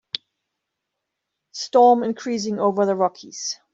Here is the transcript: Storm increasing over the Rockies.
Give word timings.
Storm 1.51 2.01
increasing 2.01 2.59
over 2.59 2.87
the 2.87 2.95
Rockies. 2.95 3.59